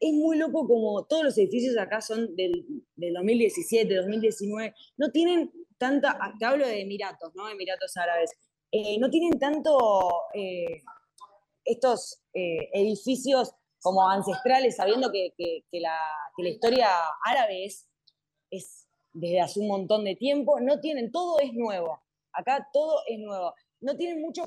es 0.00 0.12
muy 0.12 0.36
loco 0.36 0.66
como 0.66 1.04
todos 1.06 1.24
los 1.24 1.38
edificios 1.38 1.76
acá 1.78 2.00
son 2.00 2.34
del, 2.34 2.64
del 2.96 3.14
2017, 3.14 3.94
2019, 3.94 4.74
no 4.96 5.10
tienen 5.10 5.52
tanta, 5.78 6.18
ah, 6.20 6.32
te 6.38 6.44
hablo 6.44 6.66
de 6.66 6.80
Emiratos, 6.80 7.34
¿no? 7.34 7.48
Emiratos 7.48 7.96
Árabes, 7.96 8.30
eh, 8.72 8.98
no 8.98 9.10
tienen 9.10 9.38
tanto 9.38 9.78
eh, 10.34 10.82
estos 11.64 12.20
eh, 12.34 12.68
edificios 12.72 13.52
como 13.80 14.08
ancestrales, 14.08 14.76
sabiendo 14.76 15.10
que, 15.12 15.34
que- 15.36 15.64
la, 15.80 15.96
la 16.38 16.48
historia 16.48 16.88
árabe 17.24 17.64
es, 17.64 17.88
es 18.50 18.86
desde 19.12 19.40
hace 19.40 19.60
un 19.60 19.68
montón 19.68 20.04
de 20.04 20.16
tiempo, 20.16 20.60
no 20.60 20.80
tienen, 20.80 21.10
todo 21.12 21.38
es 21.40 21.52
nuevo, 21.52 22.00
acá 22.32 22.68
todo 22.72 23.00
es 23.08 23.18
nuevo, 23.18 23.54
no 23.80 23.96
tienen 23.96 24.20
mucho 24.22 24.44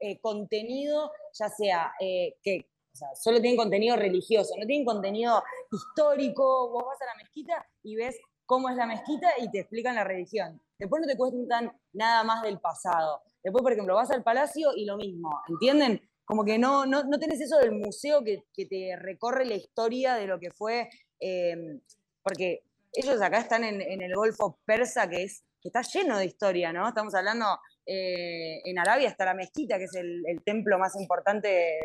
eh, 0.00 0.18
contenido, 0.20 1.12
ya 1.38 1.48
sea 1.48 1.92
eh, 2.00 2.36
que 2.42 2.66
solo 3.14 3.40
tienen 3.40 3.56
contenido 3.56 3.96
religioso, 3.96 4.54
no 4.58 4.66
tienen 4.66 4.84
contenido 4.84 5.42
histórico, 5.70 6.70
vos 6.70 6.84
vas 6.86 7.00
a 7.02 7.06
la 7.06 7.14
mezquita 7.22 7.66
y 7.82 7.96
ves 7.96 8.18
cómo 8.46 8.68
es 8.68 8.76
la 8.76 8.86
mezquita 8.86 9.28
y 9.38 9.50
te 9.50 9.60
explican 9.60 9.94
la 9.94 10.04
religión. 10.04 10.60
Después 10.78 11.02
no 11.02 11.06
te 11.06 11.16
cuentan 11.16 11.70
nada 11.92 12.24
más 12.24 12.42
del 12.42 12.58
pasado. 12.58 13.22
Después, 13.44 13.62
por 13.62 13.72
ejemplo, 13.72 13.94
vas 13.94 14.10
al 14.10 14.24
palacio 14.24 14.72
y 14.74 14.86
lo 14.86 14.96
mismo, 14.96 15.40
¿entienden? 15.48 16.02
Como 16.24 16.44
que 16.44 16.58
no, 16.58 16.84
no, 16.84 17.04
no 17.04 17.18
tenés 17.18 17.40
eso 17.40 17.58
del 17.58 17.72
museo 17.72 18.24
que, 18.24 18.44
que 18.52 18.66
te 18.66 18.96
recorre 18.96 19.44
la 19.44 19.54
historia 19.54 20.14
de 20.14 20.26
lo 20.26 20.40
que 20.40 20.50
fue, 20.50 20.90
eh, 21.20 21.80
porque 22.22 22.64
ellos 22.92 23.20
acá 23.20 23.38
están 23.38 23.64
en, 23.64 23.80
en 23.80 24.02
el 24.02 24.14
Golfo 24.14 24.58
Persa, 24.64 25.08
que, 25.08 25.24
es, 25.24 25.44
que 25.60 25.68
está 25.68 25.82
lleno 25.82 26.18
de 26.18 26.26
historia, 26.26 26.72
¿no? 26.72 26.88
Estamos 26.88 27.14
hablando, 27.14 27.46
eh, 27.92 28.62
en 28.66 28.78
Arabia 28.78 29.08
está 29.08 29.24
la 29.24 29.34
mezquita, 29.34 29.76
que 29.76 29.84
es 29.84 29.94
el, 29.96 30.22
templo 30.44 30.78
más 30.78 30.94
importante 30.94 31.48
de, 31.48 31.78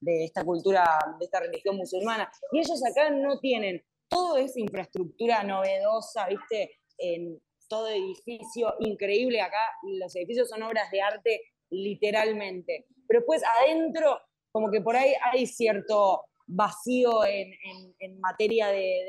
de 0.00 0.24
esta 0.24 0.44
cultura, 0.44 0.98
de 1.20 1.24
esta 1.24 1.38
religión 1.38 1.76
musulmana. 1.76 2.28
Y 2.50 2.58
ellos 2.58 2.82
acá 2.84 3.10
no 3.10 3.38
tienen, 3.38 3.80
todo 4.08 4.38
es 4.38 4.56
infraestructura 4.56 5.44
novedosa, 5.44 6.26
¿viste? 6.26 6.80
En 6.98 7.40
todo 7.68 7.88
edificio 7.90 8.74
increíble. 8.80 9.40
Acá 9.40 9.64
los 9.84 10.16
edificios 10.16 10.48
son 10.48 10.64
obras 10.64 10.90
de 10.90 11.00
arte 11.00 11.40
literalmente. 11.70 12.86
Pero 13.06 13.20
después 13.20 13.42
adentro, 13.62 14.18
como 14.50 14.68
que 14.68 14.80
por 14.80 14.96
ahí 14.96 15.14
hay 15.30 15.46
cierto 15.46 16.24
vacío 16.44 17.24
en, 17.24 18.18
materia 18.18 18.66
de 18.66 19.04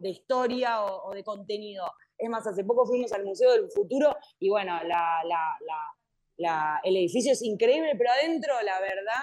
historia 0.00 0.82
o, 0.82 1.10
o 1.10 1.14
de 1.14 1.22
contenido. 1.22 1.84
Es 2.18 2.28
más, 2.30 2.46
hace 2.46 2.64
poco 2.64 2.86
fuimos 2.86 3.12
al 3.12 3.24
Museo 3.24 3.52
del 3.52 3.70
Futuro 3.70 4.16
y 4.38 4.48
bueno, 4.48 4.72
la- 4.84 5.20
la- 5.24 5.56
la- 5.66 5.92
la- 6.38 6.80
el 6.84 6.96
edificio 6.96 7.32
es 7.32 7.42
increíble, 7.42 7.94
pero 7.96 8.10
adentro, 8.10 8.54
la 8.62 8.80
verdad, 8.80 9.22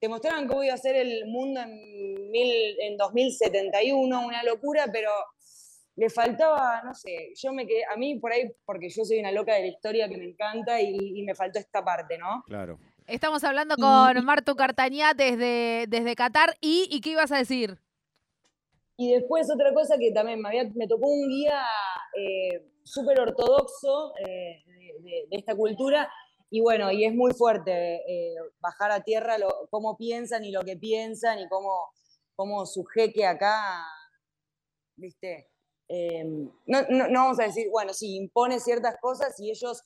te 0.00 0.08
mostraban 0.08 0.46
cómo 0.48 0.62
iba 0.62 0.74
a 0.74 0.78
ser 0.78 0.96
el 0.96 1.26
mundo 1.26 1.60
en, 1.60 2.30
mil- 2.30 2.76
en 2.80 2.96
2071, 2.96 4.26
una 4.26 4.42
locura, 4.42 4.86
pero 4.92 5.10
le 5.96 6.10
faltaba, 6.10 6.82
no 6.84 6.92
sé, 6.94 7.32
yo 7.36 7.52
me 7.52 7.66
quedé, 7.66 7.84
a 7.84 7.96
mí 7.96 8.18
por 8.18 8.32
ahí, 8.32 8.50
porque 8.66 8.90
yo 8.90 9.04
soy 9.04 9.20
una 9.20 9.30
loca 9.30 9.54
de 9.54 9.60
la 9.60 9.66
historia 9.68 10.08
que 10.08 10.16
me 10.16 10.24
encanta 10.24 10.80
y, 10.80 10.96
y 10.96 11.22
me 11.22 11.34
faltó 11.36 11.58
esta 11.60 11.84
parte, 11.84 12.18
¿no? 12.18 12.42
Claro. 12.46 12.78
Estamos 13.06 13.44
hablando 13.44 13.76
con 13.76 14.24
Martu 14.24 14.56
Cartañá 14.56 15.14
desde, 15.14 15.84
desde 15.88 16.16
Qatar. 16.16 16.56
¿Y, 16.60 16.88
¿Y 16.90 17.00
qué 17.00 17.10
ibas 17.10 17.30
a 17.32 17.36
decir? 17.36 17.78
Y 18.96 19.12
después 19.12 19.50
otra 19.50 19.74
cosa 19.74 19.96
que 19.98 20.12
también 20.12 20.40
me, 20.40 20.86
tocó 20.86 21.08
un 21.08 21.28
guía 21.28 21.62
eh, 22.16 22.70
súper 22.84 23.18
ortodoxo 23.20 24.14
eh, 24.18 24.62
de, 25.02 25.26
esta 25.30 25.56
cultura, 25.56 26.10
y 26.50 26.60
bueno, 26.60 26.92
y 26.92 27.04
es 27.04 27.14
muy 27.14 27.32
fuerte 27.32 27.96
eh, 27.96 28.36
bajar 28.60 28.92
a 28.92 29.00
tierra 29.00 29.36
cómo 29.70 29.96
piensan 29.96 30.44
y 30.44 30.52
lo 30.52 30.62
que 30.62 30.76
piensan 30.76 31.40
y 31.40 31.48
cómo, 31.48 31.88
cómo 32.36 32.64
su 32.66 32.84
jeque 32.84 33.26
acá, 33.26 33.84
viste, 34.96 35.48
Eh, 35.88 36.24
no, 36.24 36.82
no- 36.88 37.08
vamos 37.12 37.38
a 37.40 37.44
decir, 37.44 37.68
bueno, 37.70 37.92
sí, 37.92 38.16
impone 38.16 38.58
ciertas 38.58 38.96
cosas 39.00 39.38
y 39.38 39.50
ellos 39.50 39.82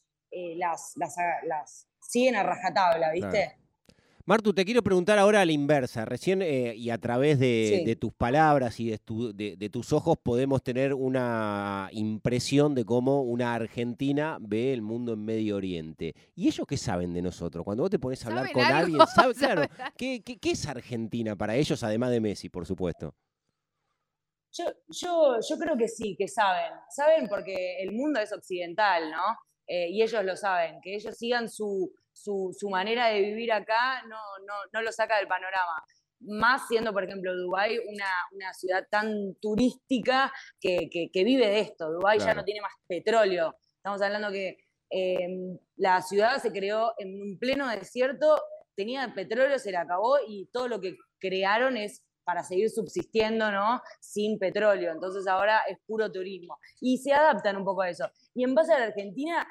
las, 0.56 0.92
las, 0.96 1.16
las 1.44 1.88
siguen 2.00 2.36
a 2.36 2.42
rajatabla, 2.42 3.10
¿viste? 3.12 3.30
Claro. 3.30 3.67
Martu, 4.28 4.52
te 4.52 4.66
quiero 4.66 4.82
preguntar 4.82 5.18
ahora 5.18 5.40
a 5.40 5.46
la 5.46 5.52
inversa. 5.52 6.04
Recién 6.04 6.42
eh, 6.42 6.74
y 6.76 6.90
a 6.90 6.98
través 6.98 7.38
de, 7.38 7.78
Sí. 7.78 7.84
de 7.86 7.96
tus 7.96 8.12
palabras 8.12 8.78
y 8.78 8.90
de, 8.90 8.98
tu- 8.98 9.32
de- 9.34 9.56
de 9.56 9.70
tus 9.70 9.90
ojos 9.94 10.18
podemos 10.22 10.62
tener 10.62 10.92
una 10.92 11.88
impresión 11.92 12.74
de 12.74 12.84
cómo 12.84 13.22
una 13.22 13.54
argentina 13.54 14.36
ve 14.38 14.74
el 14.74 14.82
mundo 14.82 15.14
en 15.14 15.24
Medio 15.24 15.56
Oriente. 15.56 16.14
¿Y 16.34 16.46
ellos 16.46 16.66
qué 16.68 16.76
saben 16.76 17.14
de 17.14 17.22
nosotros? 17.22 17.64
Cuando 17.64 17.84
vos 17.84 17.90
te 17.90 17.98
pones 17.98 18.22
a 18.22 18.28
hablar 18.28 18.48
¿Saben 18.48 18.52
con 18.52 18.64
algo? 18.64 18.78
alguien, 18.78 19.00
¿sabe- 19.14 19.34
claro, 19.34 19.62
¿Saben 19.74 19.92
¿qué, 19.96 20.20
qué, 20.22 20.36
qué 20.38 20.50
es 20.50 20.66
Argentina 20.66 21.34
para 21.34 21.56
ellos, 21.56 21.82
además 21.82 22.10
de 22.10 22.20
Messi, 22.20 22.50
por 22.50 22.66
supuesto? 22.66 23.14
Yo, 24.52 24.64
yo, 24.88 25.36
yo 25.48 25.56
creo 25.58 25.74
que 25.78 25.88
sí, 25.88 26.14
que 26.18 26.28
saben. 26.28 26.70
Saben 26.90 27.28
porque 27.28 27.82
el 27.82 27.92
mundo 27.92 28.20
es 28.20 28.30
occidental, 28.30 29.10
¿no? 29.10 29.22
Eh, 29.66 29.88
y 29.90 30.02
ellos 30.02 30.22
lo 30.22 30.36
saben. 30.36 30.80
Que 30.82 30.96
ellos 30.96 31.16
sigan 31.16 31.48
su, 31.48 31.90
su, 32.22 32.54
su 32.58 32.68
manera 32.68 33.06
de 33.08 33.20
vivir 33.20 33.52
acá 33.52 34.02
no, 34.02 34.16
no, 34.46 34.54
no 34.72 34.82
lo 34.82 34.92
saca 34.92 35.16
del 35.18 35.28
panorama. 35.28 35.82
Más 36.20 36.66
siendo, 36.66 36.92
por 36.92 37.04
ejemplo, 37.04 37.34
Dubái 37.36 37.78
una, 37.78 38.10
una 38.32 38.52
ciudad 38.52 38.86
tan 38.90 39.34
turística 39.40 40.32
que, 40.60 40.88
que- 40.90 41.10
que 41.12 41.24
vive 41.24 41.46
de 41.48 41.60
esto. 41.60 41.90
Dubái 41.92 42.18
ya 42.18 42.34
no 42.34 42.44
tiene 42.44 42.60
más 42.60 42.72
petróleo. 42.88 43.54
Estamos 43.76 44.02
hablando 44.02 44.30
que 44.32 44.56
eh, 44.90 45.28
la 45.76 46.02
ciudad 46.02 46.38
se 46.38 46.50
creó 46.50 46.92
en 46.98 47.20
un 47.22 47.38
pleno 47.38 47.68
desierto, 47.68 48.42
tenía 48.74 49.12
petróleo, 49.14 49.58
se 49.58 49.70
le 49.70 49.76
acabó 49.76 50.16
y 50.26 50.46
todo 50.52 50.66
lo 50.68 50.80
que 50.80 50.96
crearon 51.20 51.76
es 51.76 52.02
para 52.24 52.42
seguir 52.42 52.68
subsistiendo, 52.68 53.50
¿no? 53.52 53.80
Sin 54.00 54.38
petróleo. 54.38 54.92
Entonces 54.92 55.26
ahora 55.26 55.60
es 55.68 55.78
puro 55.86 56.10
turismo. 56.12 56.58
Y 56.80 56.98
se 56.98 57.12
adaptan 57.12 57.56
un 57.56 57.64
poco 57.64 57.82
a 57.82 57.88
eso. 57.90 58.10
Y 58.34 58.44
en 58.44 58.54
base 58.54 58.72
a 58.74 58.78
la 58.78 58.86
Argentina, 58.86 59.46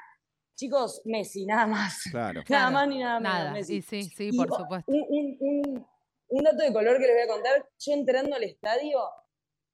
chicos, 0.58 1.00
Messi, 1.04 1.46
nada 1.46 1.66
más. 1.66 2.02
Claro. 2.10 2.40
Nada 2.42 2.44
Claro, 2.44 2.72
más 2.72 2.88
ni 2.88 2.98
nada 2.98 3.20
menos. 3.20 3.38
Nada. 3.38 3.52
Messi. 3.52 3.76
Y 3.76 3.82
sí, 3.82 4.02
sí, 4.02 4.28
Y 4.32 4.36
por 4.36 4.48
supuesto. 4.54 4.90
Un, 4.92 5.04
un- 5.08 5.36
un- 5.40 5.86
un 6.30 6.44
dato 6.44 6.62
de 6.62 6.72
color 6.72 6.98
que 6.98 7.06
les 7.06 7.14
voy 7.14 7.22
a 7.22 7.32
contar. 7.34 7.66
Yo 7.78 7.92
entrando 7.94 8.36
al 8.36 8.42
estadio, 8.44 8.98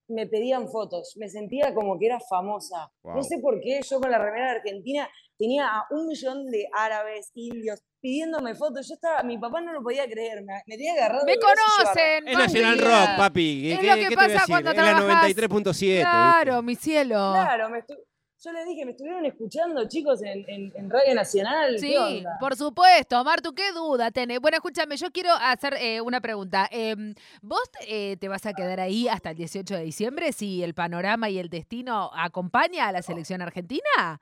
me 0.08 0.26
pedían 0.26 0.68
fotos. 0.68 1.14
Me 1.16 1.28
sentía 1.28 1.74
como 1.74 1.98
que 1.98 2.06
era 2.06 2.20
famosa. 2.20 2.92
Wow. 3.02 3.16
No 3.16 3.22
sé 3.24 3.38
por 3.38 3.60
qué 3.60 3.80
yo 3.82 3.98
con 4.00 4.10
la 4.10 4.18
remera 4.18 4.50
de 4.52 4.56
Argentina 4.58 5.08
tenía 5.38 5.66
a 5.66 5.86
un 5.90 6.06
millón 6.06 6.46
de 6.50 6.68
árabes, 6.72 7.30
indios, 7.34 7.80
pidiéndome 8.00 8.54
fotos. 8.54 8.86
Yo 8.86 8.94
estaba, 8.94 9.22
mi 9.24 9.38
papá 9.38 9.62
no 9.62 9.72
lo 9.72 9.82
podía 9.82 10.04
creer. 10.06 10.44
Me, 10.44 10.62
me 10.66 10.76
tenía 10.76 10.92
agarrado 10.92 11.24
¡Me 11.26 11.36
conocen! 11.38 12.28
Es 12.28 12.38
Nacional. 12.38 12.78
Rock, 12.78 13.16
papi. 13.16 13.72
Es 13.72 13.78
¿Qué, 13.80 13.86
lo 13.86 13.94
que 13.94 14.00
qué 14.02 14.08
te 14.10 14.14
pasa 14.14 14.26
voy 14.26 14.34
a 14.36 14.38
decir? 14.38 14.52
cuando 14.52 14.70
Es 14.70 14.76
la 14.76 14.82
trabajás. 14.96 15.30
93.7. 15.36 16.00
Claro, 16.02 16.52
¿viste? 16.52 16.66
mi 16.66 16.76
cielo. 16.76 17.14
Claro, 17.32 17.70
me 17.70 17.78
estu- 17.78 17.98
yo 18.44 18.52
les 18.52 18.66
dije, 18.66 18.84
me 18.84 18.90
estuvieron 18.90 19.24
escuchando, 19.24 19.88
chicos, 19.88 20.20
en, 20.22 20.44
en- 20.48 20.72
en 20.76 20.90
Radio 20.90 21.14
Nacional. 21.14 21.72
¿Qué 21.74 21.78
Sí, 21.78 21.96
onda? 21.96 22.36
por 22.38 22.54
supuesto. 22.56 23.22
Martu, 23.24 23.54
¿qué 23.54 23.72
duda 23.72 24.10
tenés? 24.10 24.38
Bueno, 24.40 24.56
escúchame, 24.56 24.96
yo 24.96 25.10
quiero 25.10 25.30
hacer 25.32 25.74
eh, 25.80 26.00
una 26.00 26.20
pregunta. 26.20 26.68
Em, 26.70 27.14
¿Vos 27.40 27.62
eh, 27.88 28.16
te 28.20 28.28
vas 28.28 28.44
a 28.46 28.52
quedar 28.52 28.80
ahí 28.80 29.08
hasta 29.08 29.30
el 29.30 29.36
18 29.36 29.74
de 29.76 29.82
diciembre 29.84 30.32
si 30.32 30.62
el 30.62 30.74
panorama 30.74 31.30
y 31.30 31.38
el 31.38 31.48
destino 31.48 32.10
acompaña 32.14 32.88
a 32.88 32.92
la 32.92 33.00
selección 33.02 33.40
argentina? 33.40 34.20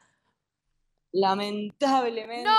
Lamentablemente, 1.12 2.44
¡No! 2.48 2.56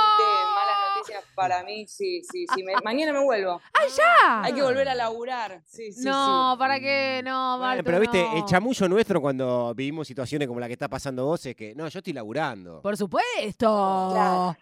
Para 1.36 1.64
mí, 1.64 1.88
sí, 1.88 2.22
sí, 2.24 2.46
sí. 2.54 2.64
me- 2.64 2.74
mañana 2.84 3.14
me 3.14 3.24
vuelvo. 3.24 3.62
¡Ay, 3.74 3.90
ya! 3.98 4.44
Hay 4.44 4.54
que 4.54 4.62
volver 4.62 4.88
a 4.90 4.96
laburar. 4.96 5.62
Sí, 5.66 5.92
sí, 5.92 6.06
no, 6.06 6.54
sí. 6.54 6.60
¿para 6.60 6.80
qué? 6.80 7.22
No, 7.24 7.58
Bueno, 7.58 7.64
Martu, 7.68 7.84
pero 7.84 8.00
viste, 8.00 8.22
no. 8.24 8.38
el 8.38 8.46
chamullo 8.46 8.90
nuestro 8.90 9.22
cuando 9.22 9.74
vivimos 9.76 10.08
situaciones 10.08 10.48
como 10.48 10.60
la 10.60 10.68
que 10.68 10.74
está 10.74 10.88
pasando 10.88 11.26
vos 11.26 11.46
es 11.46 11.56
que, 11.56 11.74
no, 11.76 11.88
yo 11.88 12.00
estoy 12.00 12.14
laburando. 12.14 12.82
Por 12.82 12.96
supuesto. 12.98 14.10
Claro. 14.14 14.58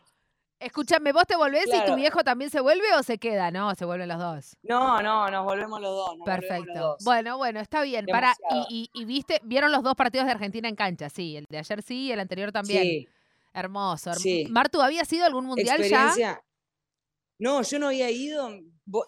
Escúchame, 0.60 1.12
¿vos 1.12 1.24
te 1.26 1.36
volvés 1.36 1.66
y 1.74 1.86
tu 1.88 1.96
viejo 1.96 2.24
también 2.24 2.52
se 2.52 2.60
vuelve 2.62 2.86
o 2.96 3.02
se 3.02 3.18
queda? 3.18 3.50
No, 3.50 3.74
se 3.74 3.84
vuelven 3.84 4.08
los 4.10 4.20
dos. 4.20 4.56
No, 4.62 5.02
no, 5.02 5.28
nos 5.32 5.44
volvemos 5.44 5.82
los 5.82 5.90
dos. 5.90 6.18
los 6.18 6.26
Perfecto. 6.26 6.72
dos. 6.80 7.04
Bueno, 7.04 7.38
bueno, 7.38 7.60
está 7.60 7.82
bien. 7.82 8.06
Para, 8.06 8.36
y, 8.52 8.54
Demasiado. 8.54 8.68
y- 8.70 8.90
y 8.94 9.06
viste, 9.06 9.42
vieron 9.44 9.72
los 9.72 9.82
dos 9.82 9.96
partidos 9.96 10.28
de 10.28 10.34
Argentina 10.34 10.70
en 10.70 10.76
cancha, 10.76 11.10
sí. 11.10 11.36
El 11.36 11.46
de 11.50 11.58
ayer 11.58 11.82
sí 11.82 12.06
y 12.06 12.12
el 12.12 12.20
anterior 12.20 12.52
también. 12.52 12.84
Sí, 12.84 13.10
Hermoso. 13.54 14.12
herm- 14.12 14.20
Sí. 14.20 14.46
Martu, 14.50 14.82
¿había 14.82 15.06
sido 15.06 15.26
algún 15.26 15.46
mundial 15.46 15.78
ya? 16.18 16.42
No, 17.40 17.62
yo 17.64 17.80
no 17.80 17.88
había 17.88 18.10
ido. 18.12 18.50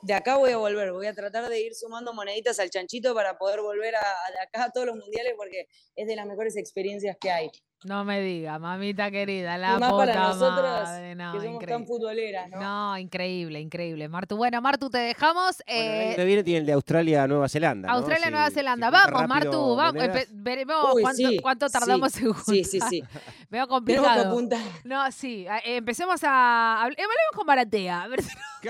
De 0.02 0.14
acá 0.14 0.38
voy 0.38 0.52
a 0.52 0.58
volver. 0.58 0.92
Voy 0.92 1.08
a 1.08 1.14
tratar 1.14 1.50
de 1.50 1.62
ir 1.62 1.74
sumando 1.76 2.14
moneditas 2.14 2.60
al 2.60 2.70
chanchito 2.70 3.14
para 3.14 3.38
poder 3.38 3.62
volver 3.62 3.96
a, 3.96 4.00
a 4.00 4.32
de 4.32 4.40
acá 4.42 4.66
a 4.66 4.72
todos 4.72 4.88
los 4.88 4.96
mundiales 4.96 5.34
porque 5.38 5.68
es 5.96 6.08
de 6.08 6.16
las 6.16 6.26
mejores 6.26 6.56
experiencias 6.58 7.18
que 7.20 7.30
hay. 7.32 7.50
No 7.86 8.06
me 8.06 8.22
diga, 8.22 8.60
mamita 8.60 9.12
querida, 9.12 9.58
la 9.58 9.76
y 9.76 9.80
más 9.82 9.92
puta 9.92 10.06
para 10.06 10.20
nosotras 10.30 10.84
madre. 10.90 11.16
No, 11.16 11.34
que 11.34 11.40
somos 11.40 11.44
tan 11.44 11.54
increíble. 11.82 11.86
futboleras, 11.86 12.50
¿no? 12.50 12.62
No, 12.62 12.98
increíble, 12.98 13.60
increíble. 13.60 14.08
Martu, 14.08 14.38
bueno, 14.38 14.62
Martu, 14.62 14.90
te 14.90 15.00
dejamos. 15.00 15.58
Bueno, 15.68 15.82
eh, 15.82 16.14
que 16.16 16.24
viene 16.24 16.44
tiene 16.46 16.60
el 16.62 16.66
de 16.66 16.72
Australia 16.72 17.28
Nueva 17.28 17.50
Zelanda. 17.50 17.90
¿no? 17.90 17.96
Australia, 17.96 18.30
Nueva 18.30 18.48
si 18.48 18.54
Zelanda. 18.56 18.90
vamos, 18.90 19.28
Martu, 19.28 19.76
vamos. 19.76 20.02
veremos 20.32 20.94
Uy, 20.94 21.02
cuánto, 21.02 21.28
sí, 21.30 21.40
cuánto 21.42 21.68
sí, 21.68 21.74
tardamos 21.74 22.16
en 22.16 22.32
juntar. 22.32 22.46
Sí, 22.56 22.64
sí, 22.64 22.80
sí. 22.90 23.02
Veo 23.50 23.68
Tenemos 23.68 23.68
que 23.68 23.70
complicado. 23.70 24.30
apuntar. 24.30 24.62
No, 24.86 25.12
sí. 25.12 25.46
eh, 25.46 25.76
empecemos 25.76 26.22
a. 26.24 26.78
habl- 26.86 26.92
eh, 26.94 27.02
Hablemos 27.04 27.36
con 27.36 27.46
Maratea. 27.46 28.04
A 28.04 28.08
ver 28.08 28.22
si 28.22 28.30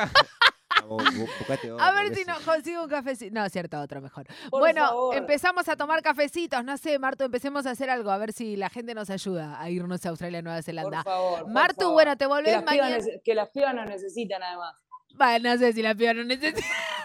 A 1.80 1.92
ver 1.94 2.16
si 2.16 2.26
nos 2.26 2.40
consigo 2.40 2.84
un 2.84 2.90
cafecito. 2.90 3.34
No, 3.34 3.46
es 3.46 3.52
cierto, 3.52 3.80
otro 3.80 4.02
mejor. 4.02 4.28
Por 4.50 4.60
bueno, 4.62 4.88
favor. 4.88 5.16
empezamos 5.16 5.68
a 5.70 5.76
tomar 5.76 6.02
cafecitos. 6.02 6.64
No 6.64 6.78
sé, 6.78 7.00
Martu, 7.00 7.24
empecemos 7.24 7.66
a 7.66 7.72
hacer 7.72 7.90
algo. 7.90 8.12
A 8.12 8.18
ver 8.18 8.34
si 8.34 8.56
la 8.56 8.70
gente 8.70 8.94
nos 8.94 9.10
ayuda 9.10 9.60
a 9.62 9.70
irnos 9.70 10.06
a 10.06 10.10
Australia, 10.10 10.42
Nueva 10.42 10.58
Por 10.58 10.64
Zelanda. 10.64 11.04
favor. 11.04 11.40
por 11.44 11.50
Martu, 11.52 11.82
favor. 11.82 11.94
bueno, 11.94 12.12
te 12.18 12.26
que 12.26 12.28
volvés 12.28 12.54
las, 12.54 12.64
pibas 12.64 12.90
mañana. 12.92 13.06
que 13.24 13.36
las 13.36 13.50
pibas 13.50 13.76
nos 13.76 13.86
necesitan 13.86 14.44
además. 14.44 14.76
Bueno, 15.14 15.50
no 15.52 15.58
sé 15.58 15.74
si 15.74 15.82
la 15.82 15.96
piba 15.96 16.14
no 16.14 16.24
necesita. 16.24 16.62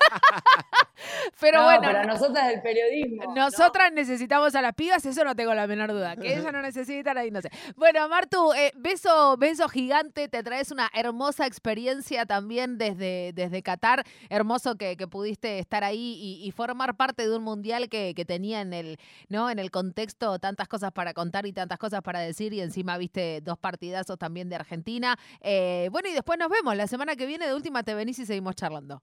pero 1.40 1.58
No, 1.58 1.64
bueno, 1.64 1.82
pero 1.84 2.04
nosotras 2.04 2.48
del 2.48 2.62
periodismo. 2.62 3.24
¿no? 3.24 3.34
nosotras 3.34 3.92
necesitamos 3.92 4.54
a 4.54 4.62
las 4.62 4.74
pibas, 4.74 5.04
eso 5.04 5.24
no 5.24 5.34
tengo 5.34 5.54
la 5.54 5.66
menor 5.66 5.92
duda. 5.92 6.16
Que 6.16 6.34
ellas 6.34 6.52
no 6.52 6.62
necesitan, 6.62 7.18
ahí 7.18 7.30
no 7.30 7.40
sé. 7.40 7.50
Bueno, 7.76 8.08
Martu, 8.08 8.52
eh, 8.54 8.72
beso, 8.76 9.36
beso 9.36 9.68
gigante, 9.68 10.28
te 10.28 10.42
traes 10.42 10.70
una 10.70 10.88
hermosa 10.94 11.46
experiencia 11.46 12.26
también 12.26 12.78
desde, 12.78 13.32
desde 13.34 13.62
Qatar. 13.62 14.04
Hermoso 14.30 14.76
que, 14.76 14.96
que 14.96 15.06
pudiste 15.06 15.58
estar 15.58 15.84
ahí 15.84 16.18
y, 16.20 16.46
y 16.46 16.50
formar 16.52 16.96
parte 16.96 17.28
de 17.28 17.36
un 17.36 17.42
mundial 17.42 17.88
que, 17.88 18.14
que 18.14 18.24
tenía 18.24 18.60
en 18.60 18.72
el, 18.72 18.98
¿no? 19.28 19.50
en 19.50 19.58
el 19.58 19.70
contexto 19.70 20.38
tantas 20.38 20.68
cosas 20.68 20.92
para 20.92 21.14
contar 21.14 21.46
y 21.46 21.52
tantas 21.52 21.78
cosas 21.78 22.02
para 22.02 22.20
decir. 22.20 22.52
Y 22.52 22.60
encima 22.60 22.98
viste 22.98 23.40
dos 23.42 23.58
partidazos 23.58 24.18
también 24.18 24.48
de 24.48 24.56
Argentina. 24.56 25.16
Eh, 25.40 25.88
bueno, 25.92 26.08
y 26.08 26.12
después 26.12 26.38
nos 26.38 26.48
vemos. 26.48 26.76
La 26.76 26.86
semana 26.86 27.16
que 27.16 27.26
viene 27.26 27.46
de 27.46 27.54
última 27.54 27.82
te 27.82 27.94
venís 27.98 28.18
y 28.18 28.26
seguimos 28.26 28.54
charlando. 28.54 29.02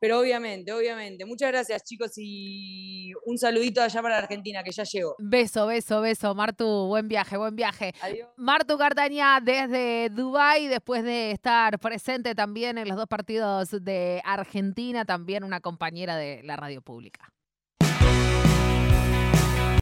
Pero 0.00 0.20
obviamente, 0.20 0.72
obviamente. 0.72 1.24
Muchas 1.24 1.50
gracias, 1.50 1.82
chicos, 1.82 2.12
y 2.16 3.10
un 3.26 3.36
saludito 3.36 3.82
allá 3.82 4.00
para 4.00 4.18
Argentina, 4.18 4.62
que 4.62 4.70
ya 4.70 4.84
llegó. 4.84 5.16
Beso, 5.18 5.66
beso, 5.66 6.00
beso. 6.00 6.34
Martu, 6.34 6.86
buen 6.86 7.08
viaje, 7.08 7.36
buen 7.36 7.56
viaje. 7.56 7.92
Adiós. 8.00 8.28
Martu 8.36 8.78
Cartaña 8.78 9.40
desde 9.40 10.08
Dubái, 10.10 10.68
después 10.68 11.02
de 11.02 11.32
estar 11.32 11.78
presente 11.80 12.36
también 12.36 12.78
en 12.78 12.86
los 12.86 12.96
dos 12.96 13.08
partidos 13.08 13.70
de 13.70 14.22
Argentina, 14.24 15.04
también 15.04 15.42
una 15.42 15.60
compañera 15.60 16.16
de 16.16 16.42
la 16.44 16.56
radio 16.56 16.80
pública. 16.80 17.32